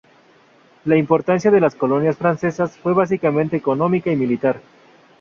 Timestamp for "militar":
4.15-4.59